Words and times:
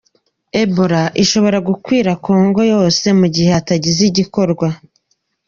Ebola 0.61 1.01
ishobora 1.23 1.57
gukwira 1.67 2.11
kongo 2.25 2.61
yose 2.73 3.05
mu 3.19 3.27
gihe 3.35 3.49
hatagize 3.55 4.01
igikorwa 4.09 4.67